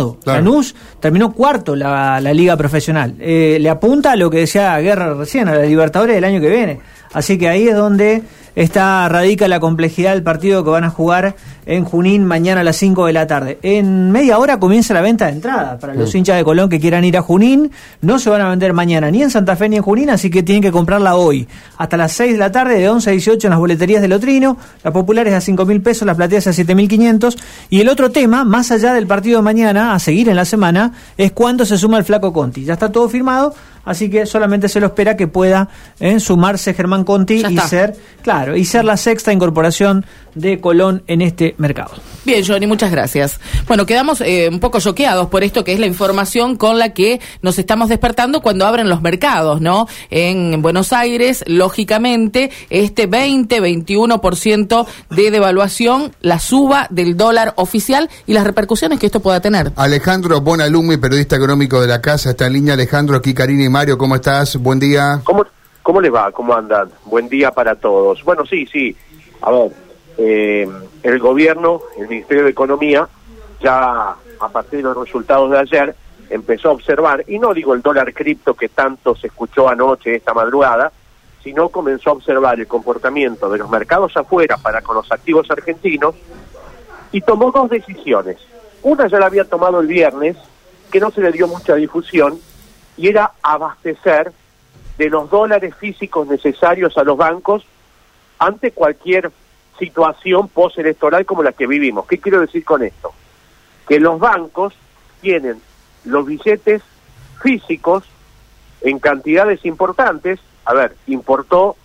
[0.00, 0.18] eliminado.
[0.24, 3.14] Lanús terminó cuarto la, la liga profesional.
[3.20, 6.48] Eh, le apunta a lo que decía Guerra recién, a la Libertadores del año que
[6.48, 6.80] viene.
[7.12, 8.22] Así que ahí es donde
[8.54, 11.36] está radica la complejidad del partido que van a jugar
[11.66, 13.58] en Junín mañana a las 5 de la tarde.
[13.62, 17.04] En media hora comienza la venta de entrada para los hinchas de Colón que quieran
[17.04, 17.70] ir a Junín.
[18.00, 20.42] No se van a vender mañana ni en Santa Fe ni en Junín, así que
[20.42, 21.46] tienen que comprarla hoy.
[21.78, 24.56] Hasta las 6 de la tarde, de 11 a 18 en las boleterías de Lotrino.
[24.82, 27.38] La popular es a 5 mil pesos, las plateas a 7 mil 500.
[27.70, 30.92] Y el otro tema, más allá del partido de mañana, a seguir en la semana,
[31.16, 32.64] es cuándo se suma el Flaco Conti.
[32.64, 33.54] Ya está todo firmado,
[33.90, 35.68] así que solamente se lo espera que pueda
[35.98, 41.22] eh, sumarse Germán Conti y ser, claro, y ser la sexta incorporación de Colón en
[41.22, 41.92] este mercado.
[42.24, 43.40] Bien, Johnny, muchas gracias.
[43.66, 47.20] Bueno, quedamos eh, un poco choqueados por esto que es la información con la que
[47.42, 49.88] nos estamos despertando cuando abren los mercados, ¿no?
[50.10, 58.44] En Buenos Aires, lógicamente, este 20-21% de devaluación, la suba del dólar oficial y las
[58.44, 59.72] repercusiones que esto pueda tener.
[59.76, 62.74] Alejandro Bonalumi, periodista económico de la casa, está en línea.
[62.74, 64.58] Alejandro, aquí Karina y Mario, ¿cómo estás?
[64.58, 65.22] Buen día.
[65.24, 65.42] ¿Cómo,
[65.82, 66.30] cómo le va?
[66.32, 66.90] ¿Cómo andan?
[67.06, 68.22] Buen día para todos.
[68.24, 68.94] Bueno, sí, sí.
[69.40, 69.72] A ver,
[70.18, 70.68] eh,
[71.02, 73.08] el gobierno, el Ministerio de Economía,
[73.58, 75.96] ya a partir de los resultados de ayer,
[76.28, 80.34] empezó a observar, y no digo el dólar cripto que tanto se escuchó anoche, esta
[80.34, 80.92] madrugada,
[81.42, 86.16] sino comenzó a observar el comportamiento de los mercados afuera para con los activos argentinos
[87.12, 88.36] y tomó dos decisiones.
[88.82, 90.36] Una ya la había tomado el viernes,
[90.92, 92.38] que no se le dio mucha difusión,
[93.00, 94.30] y era abastecer
[94.98, 97.64] de los dólares físicos necesarios a los bancos
[98.38, 99.32] ante cualquier
[99.78, 102.06] situación postelectoral como la que vivimos.
[102.06, 103.14] ¿Qué quiero decir con esto?
[103.88, 104.74] Que los bancos
[105.22, 105.62] tienen
[106.04, 106.82] los billetes
[107.42, 108.04] físicos
[108.82, 110.38] en cantidades importantes.
[110.66, 111.76] A ver, importó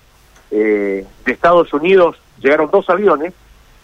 [0.51, 3.33] eh, de Estados Unidos, llegaron dos aviones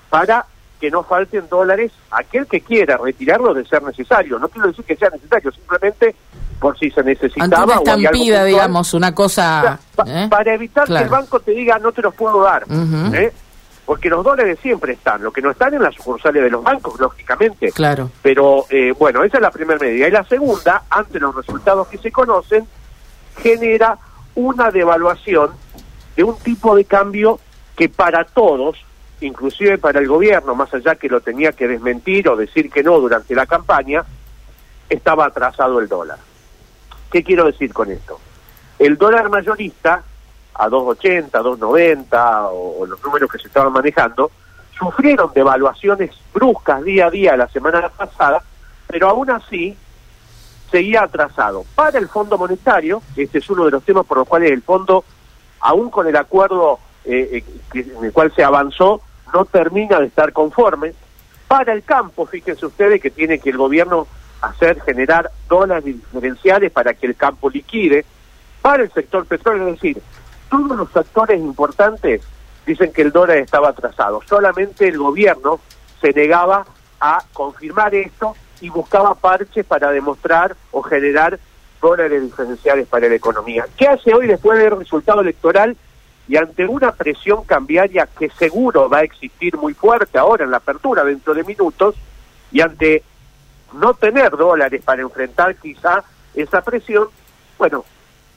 [0.10, 0.48] para
[0.82, 4.40] que no falten dólares aquel que quiera retirarlo de ser necesario.
[4.40, 6.16] No quiero decir que sea necesario, simplemente
[6.60, 7.46] por si se necesitaba.
[7.46, 9.80] Ante una estampida, digamos, una cosa...
[10.08, 10.28] ¿eh?
[10.30, 12.64] Para evitar que el banco te diga no te los puedo dar.
[13.14, 13.32] ¿eh?
[13.86, 17.00] porque los dólares siempre están, lo que no están en las sucursales de los bancos,
[17.00, 17.72] lógicamente.
[17.72, 18.10] Claro.
[18.22, 20.08] Pero eh, bueno, esa es la primera medida.
[20.08, 22.66] Y la segunda, ante los resultados que se conocen,
[23.38, 23.98] genera
[24.34, 25.52] una devaluación
[26.16, 27.40] de un tipo de cambio
[27.76, 28.78] que para todos,
[29.22, 33.00] inclusive para el gobierno, más allá que lo tenía que desmentir o decir que no
[33.00, 34.04] durante la campaña,
[34.90, 36.18] estaba atrasado el dólar.
[37.12, 38.20] ¿Qué quiero decir con esto?
[38.80, 40.04] El dólar mayorista
[40.54, 44.32] a 2.80, 2.90 o, los números que se estaban manejando,
[44.78, 48.44] sufrieron devaluaciones bruscas día a día la semana pasada,
[48.88, 49.78] pero aún así
[50.70, 51.64] seguía atrasado.
[51.76, 55.04] Para el Fondo Monetario, este es uno de los temas por los cuales el fondo,
[55.60, 57.44] aún con el acuerdo eh,
[57.74, 59.02] eh, en el cual se avanzó,
[59.34, 60.94] no termina de estar conforme.
[61.48, 64.08] Para el campo, fíjense ustedes que tiene que el gobierno
[64.42, 68.06] hacer generar dólares diferenciales para que el campo liquide.
[68.62, 70.02] Para el sector petróleo, es decir,
[70.50, 72.22] todos los actores importantes
[72.66, 74.22] dicen que el dólar estaba atrasado.
[74.28, 75.60] Solamente el gobierno
[76.00, 76.66] se negaba
[77.00, 81.40] a confirmar esto y buscaba parches para demostrar o generar
[81.82, 83.66] dólares diferenciales para la economía.
[83.76, 85.76] ¿Qué hace hoy después del resultado electoral
[86.32, 90.58] y ante una presión cambiaria que seguro va a existir muy fuerte ahora en la
[90.58, 91.96] apertura dentro de minutos
[92.54, 93.04] y ante
[93.74, 97.10] no tener dólares para enfrentar quizá esa presión,
[97.58, 97.84] bueno,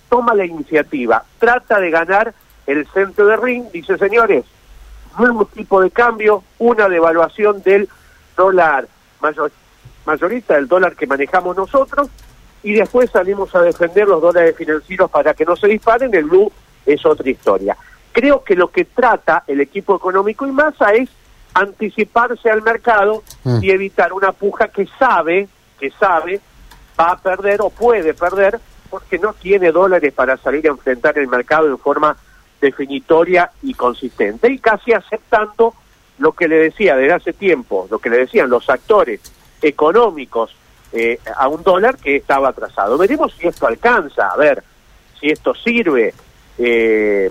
[0.09, 2.35] toma la iniciativa, trata de ganar
[2.67, 4.45] el centro de ring, dice señores,
[5.17, 7.89] nuevo tipo de cambio, una devaluación del
[8.37, 8.89] dólar
[9.21, 9.53] mayor,
[10.05, 12.09] mayorista, del dólar que manejamos nosotros,
[12.65, 16.51] y después salimos a defender los dólares financieros para que no se disparen, el blue
[16.87, 17.77] es otra historia.
[18.13, 21.11] Creo que lo que trata el equipo económico y masa es
[21.55, 23.63] anticiparse al mercado mm.
[23.63, 26.41] y evitar una puja que sabe, que sabe,
[26.99, 31.27] va a perder o puede perder porque no tiene dólares para salir a enfrentar el
[31.27, 32.17] mercado en forma
[32.61, 34.51] definitoria y consistente.
[34.51, 35.75] Y casi aceptando
[36.19, 39.21] lo que le decía desde hace tiempo, lo que le decían los actores
[39.61, 40.55] económicos
[40.93, 42.97] eh, a un dólar que estaba atrasado.
[42.97, 44.63] Veremos si esto alcanza, a ver
[45.19, 46.15] si esto sirve.
[46.59, 47.31] Eh,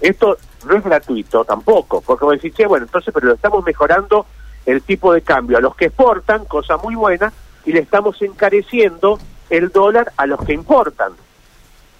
[0.00, 0.36] esto
[0.66, 4.26] no es gratuito tampoco, porque vos decís, bueno, entonces, pero lo estamos mejorando
[4.66, 7.32] el tipo de cambio a los que exportan, cosa muy buena,
[7.64, 9.18] y le estamos encareciendo
[9.50, 11.12] el dólar a los que importan.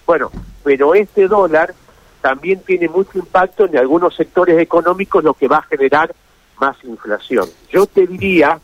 [0.05, 0.31] Bueno,
[0.63, 1.73] pero este dólar
[2.21, 6.13] también tiene mucho impacto en algunos sectores económicos, lo que va a generar
[6.59, 7.47] más inflación.
[7.69, 8.59] Yo te diría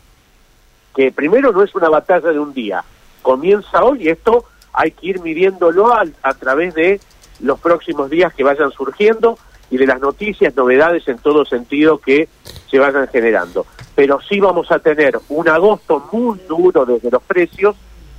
[0.95, 2.83] que primero no es una batalla de un día,
[3.21, 6.99] comienza hoy y esto hay que ir midiéndolo a, a través de
[7.41, 9.37] los próximos días que vayan surgiendo
[9.69, 12.27] y de las noticias, novedades en todo sentido que
[12.69, 13.65] se vayan generando.
[13.95, 17.75] Pero sí vamos a tener un agosto muy duro desde los precios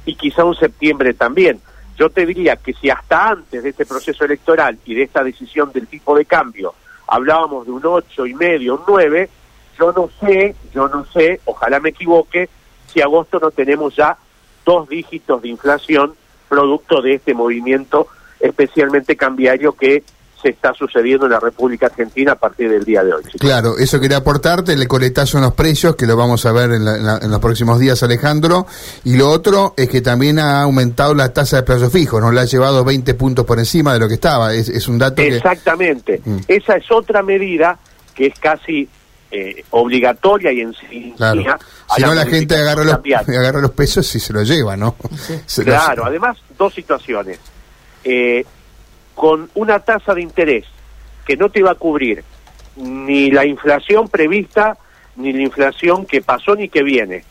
[0.07, 1.61] y quizá un septiembre también.
[1.97, 5.71] Yo te diría que si hasta antes de este proceso electoral y de esta decisión
[5.73, 6.75] del tipo de cambio
[7.07, 9.29] hablábamos de un ocho y medio, un 9,
[9.79, 12.49] yo no sé, yo no sé, ojalá me equivoque,
[12.87, 14.17] si agosto no tenemos ya
[14.65, 16.15] dos dígitos de inflación
[16.49, 18.09] producto de este movimiento
[18.43, 20.03] especialmente cambiario que
[20.43, 23.23] se está sucediendo en la República Argentina a partir del día de hoy.
[23.39, 26.85] Claro, eso quería aportarte, el coletazo en los precios, que lo vamos a ver en,
[26.85, 28.67] los próximos días, Alejandro.
[29.05, 32.41] Y lo otro es que también ha aumentado la tasa de plazo fijo, nos la
[32.41, 34.53] ha llevado 20 puntos por encima de lo que estaba.
[34.53, 36.21] Es, un dato Exactamente.
[36.25, 36.39] Mm.
[36.49, 37.79] Esa es otra medida
[38.12, 38.89] que es casi
[39.31, 41.15] eh, obligatoria y en sí.
[41.17, 41.43] Claro.
[41.94, 42.99] Si no, la gente agarra los,
[43.29, 44.97] agarra los pesos y se los lleva, ¿no?
[45.62, 47.39] claro, además, dos situaciones.
[48.05, 48.45] Eh,
[49.15, 50.65] con una tasa de interés
[51.27, 52.25] que no te va a cubrir
[52.77, 54.77] ni la inflación prevista,
[55.17, 57.25] ni la inflación que pasó ni que viene.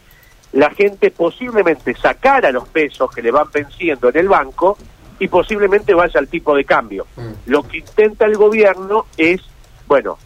[0.54, 4.78] La gente posiblemente sacara los pesos que le van venciendo en el banco
[5.20, 7.08] y posiblemente vaya al tipo de cambio.
[7.16, 7.32] Mm.
[7.52, 9.42] Lo que intenta el gobierno es,
[9.88, 10.18] bueno,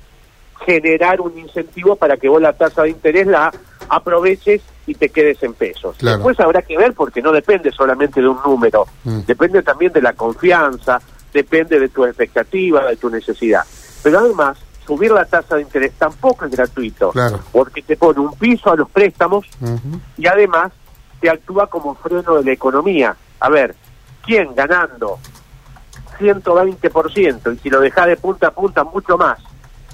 [0.65, 3.51] generar un incentivo para que vos la tasa de interés la
[3.89, 5.97] aproveches y te quedes en pesos.
[5.99, 9.21] Después habrá que ver porque no depende solamente de un número, mm.
[9.25, 11.01] depende también de la confianza,
[11.33, 13.63] depende de tu expectativa, de tu necesidad.
[14.03, 17.11] Pero además, subir la tasa de interés tampoco es gratuito,
[17.51, 19.45] porque te pone un piso a los préstamos
[20.17, 20.71] y además
[21.19, 23.15] te actúa como freno de la economía.
[23.39, 23.75] A ver,
[24.23, 25.19] ¿quién ganando
[26.19, 29.39] 120% y si lo deja de punta a punta mucho más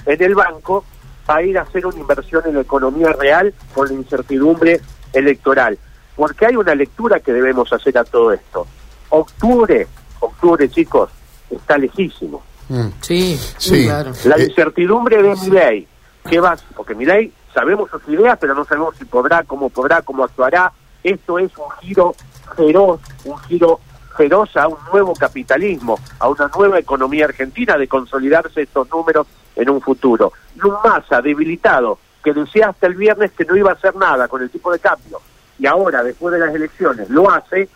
[0.05, 0.83] en el banco,
[1.27, 4.81] a ir a hacer una inversión en la economía real con la incertidumbre
[5.13, 5.77] electoral?
[6.15, 8.67] Porque hay una lectura que debemos hacer a todo esto.
[9.09, 9.87] Octubre,
[10.19, 11.09] octubre chicos,
[11.49, 12.41] está lejísimo.
[12.69, 12.87] Mm.
[13.01, 13.85] Sí, sí.
[13.85, 14.11] Claro.
[14.25, 15.87] La eh, incertidumbre de mi ley,
[16.29, 16.57] ¿qué va?
[16.75, 20.71] Porque mi ley sabemos sus ideas, pero no sabemos si podrá, cómo podrá, cómo actuará.
[21.03, 22.15] Esto es un giro
[22.55, 23.79] feroz, un giro
[24.15, 29.69] feroz a un nuevo capitalismo, a una nueva economía argentina de consolidarse estos números en
[29.69, 30.33] un futuro.
[30.55, 34.27] Y un masa debilitado que decía hasta el viernes que no iba a hacer nada
[34.27, 35.19] con el tipo de cambio
[35.61, 37.69] y ahora, después de las elecciones, lo hace,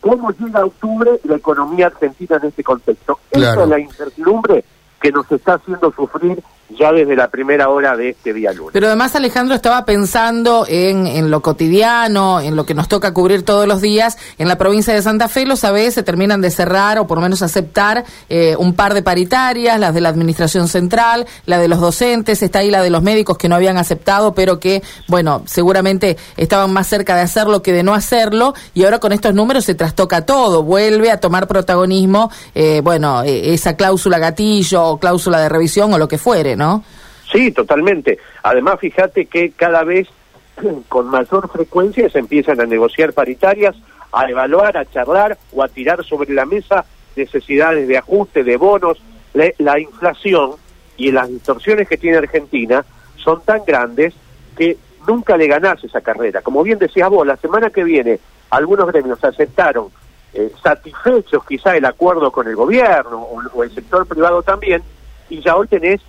[0.00, 3.18] cómo llega octubre la economía argentina en este contexto.
[3.32, 4.64] Esa es la incertidumbre
[5.00, 6.40] que nos está haciendo sufrir
[6.78, 8.72] ya desde la primera hora de este día lunes.
[8.72, 13.44] Pero además Alejandro estaba pensando en, en lo cotidiano, en lo que nos toca cubrir
[13.44, 14.18] todos los días.
[14.38, 17.22] En la provincia de Santa Fe, los sabes, se terminan de cerrar o por lo
[17.22, 21.80] menos aceptar eh, un par de paritarias, las de la Administración Central, la de los
[21.80, 26.16] docentes, está ahí la de los médicos que no habían aceptado, pero que, bueno, seguramente
[26.36, 28.54] estaban más cerca de hacerlo que de no hacerlo.
[28.74, 33.54] Y ahora con estos números se trastoca todo, vuelve a tomar protagonismo, eh, bueno, eh,
[33.54, 36.84] esa cláusula gatillo o cláusula de revisión o lo que fuere, ¿no?
[37.32, 38.18] Sí, totalmente.
[38.42, 40.08] Además, fíjate que cada vez
[40.88, 43.74] con mayor frecuencia se empiezan a negociar paritarias,
[44.12, 46.84] a evaluar, a charlar o a tirar sobre la mesa
[47.16, 49.02] necesidades de ajuste, de bonos.
[49.32, 50.52] La, inflación
[50.96, 52.84] y las distorsiones que tiene Argentina
[53.16, 54.12] son tan grandes
[54.56, 56.42] que nunca le ganás esa carrera.
[56.42, 58.18] Como bien decías vos, la semana que viene
[58.50, 59.86] algunos gremios aceptaron,
[60.34, 64.82] eh, satisfechos quizá el acuerdo con el gobierno o, o el sector privado también,
[65.28, 66.00] y ya hoy tenés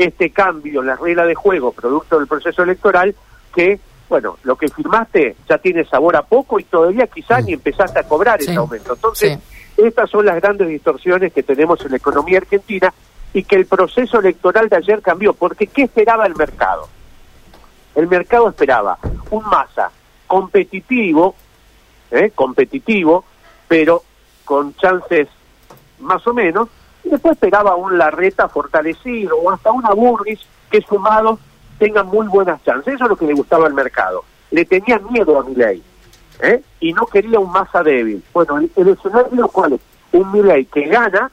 [0.00, 3.14] este cambio en la regla de juego producto del proceso electoral
[3.54, 7.46] que, bueno, lo que firmaste ya tiene sabor a poco y todavía quizás mm.
[7.46, 8.94] ni empezaste a cobrar ese aumento.
[8.94, 9.38] Entonces,
[9.76, 12.94] estas son las grandes distorsiones que tenemos en la economía argentina
[13.34, 16.88] y que el proceso electoral de ayer cambió, porque ¿qué esperaba el mercado?
[17.94, 18.98] El mercado esperaba
[19.30, 19.90] un masa
[20.26, 21.34] competitivo,
[22.10, 22.32] ¿eh?
[22.34, 23.24] competitivo,
[23.68, 24.02] pero
[24.46, 25.28] con chances
[25.98, 26.70] más o menos,
[27.04, 30.40] y después esperaba un Larreta fortalecido o hasta una Burris
[30.70, 31.38] que sumados
[31.78, 32.94] tengan muy buenas chances.
[32.94, 34.24] Eso es lo que le gustaba al mercado.
[34.50, 35.82] Le tenía miedo a Milei
[36.42, 36.62] ¿eh?
[36.80, 38.22] y no quería un masa débil.
[38.32, 39.80] Bueno, el, el escenario cuál es?
[40.12, 41.30] Un Milei que gana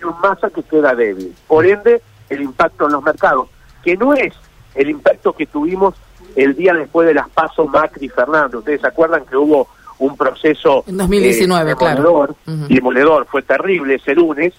[0.00, 1.34] y un masa que queda débil.
[1.46, 3.48] Por ende, el impacto en los mercados,
[3.82, 4.34] que no es
[4.74, 5.94] el impacto que tuvimos
[6.34, 8.56] el día después de las pasos Macri y Fernández.
[8.56, 9.68] Ustedes se acuerdan que hubo
[9.98, 12.36] un proceso en 2019, eh, claro.
[12.68, 14.52] y demoledor, fue terrible ese lunes,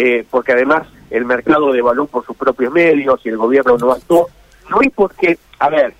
[0.00, 4.28] eh, porque además el mercado devaluó por sus propios medios y el gobierno no actuó,
[4.70, 5.92] no es porque, a ver,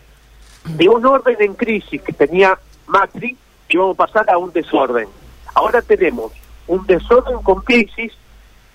[0.66, 3.36] de un orden en crisis que tenía Macri,
[3.68, 5.08] íbamos a pasar a un desorden.
[5.52, 6.30] Ahora tenemos
[6.68, 8.12] un desorden con crisis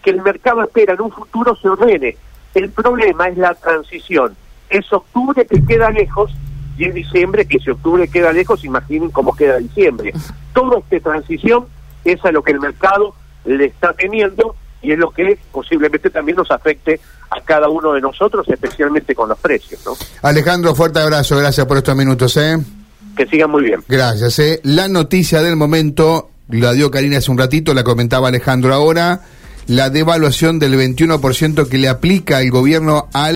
[0.04, 2.18] que el mercado espera en un futuro se ordene.
[2.54, 4.36] El problema es la transición.
[4.70, 6.34] Es octubre que queda lejos
[6.78, 10.12] y es diciembre que si octubre queda lejos, imaginen cómo queda diciembre.
[10.54, 11.68] Toda esta transición
[12.04, 13.16] es a lo que el mercado
[13.46, 17.00] le está teniendo y es lo que posiblemente también nos afecte
[17.32, 19.82] a cada uno de nosotros, especialmente con los precios.
[19.86, 19.94] ¿no?
[20.22, 22.36] Alejandro, fuerte abrazo, gracias por estos minutos.
[22.38, 22.58] ¿eh?
[23.16, 23.84] Que sigan muy bien.
[23.88, 24.38] Gracias.
[24.40, 24.60] ¿eh?
[24.64, 29.22] La noticia del momento, la dio Karina hace un ratito, la comentaba Alejandro ahora,
[29.68, 33.32] la devaluación del 21% que le aplica el gobierno al